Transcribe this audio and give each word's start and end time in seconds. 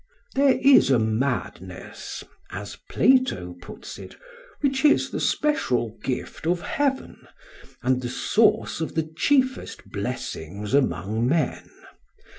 "There 0.33 0.57
is 0.63 0.89
a 0.89 0.97
madness," 0.97 2.23
as 2.49 2.75
Plato 2.89 3.53
puts 3.61 3.99
it, 3.99 4.15
"which 4.61 4.83
is 4.83 5.11
the 5.11 5.19
special 5.19 5.95
gift 6.03 6.47
of 6.47 6.61
heaven, 6.61 7.27
and 7.83 8.01
the 8.01 8.09
source 8.09 8.81
of 8.81 8.95
the 8.95 9.07
chiefest 9.15 9.91
blessings 9.91 10.73
among 10.73 11.27
men. 11.27 11.69